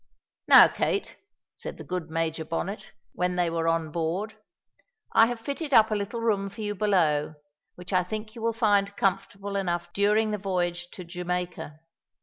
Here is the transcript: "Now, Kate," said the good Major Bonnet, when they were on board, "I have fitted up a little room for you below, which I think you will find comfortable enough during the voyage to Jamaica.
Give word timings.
"Now, 0.47 0.67
Kate," 0.67 1.15
said 1.57 1.77
the 1.77 1.83
good 1.83 2.09
Major 2.09 2.43
Bonnet, 2.43 2.91
when 3.13 3.35
they 3.35 3.51
were 3.51 3.67
on 3.67 3.91
board, 3.91 4.35
"I 5.13 5.27
have 5.27 5.39
fitted 5.39 5.75
up 5.75 5.91
a 5.91 5.95
little 5.95 6.21
room 6.21 6.49
for 6.49 6.61
you 6.61 6.73
below, 6.73 7.35
which 7.75 7.93
I 7.93 8.01
think 8.03 8.33
you 8.33 8.41
will 8.41 8.51
find 8.51 8.97
comfortable 8.97 9.55
enough 9.55 9.93
during 9.93 10.31
the 10.31 10.39
voyage 10.39 10.89
to 10.93 11.03
Jamaica. 11.03 11.81